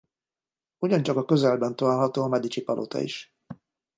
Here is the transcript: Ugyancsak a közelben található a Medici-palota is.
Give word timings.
Ugyancsak 0.79 1.17
a 1.17 1.25
közelben 1.25 1.75
található 1.75 2.21
a 2.23 2.27
Medici-palota 2.27 3.01
is. 3.01 3.35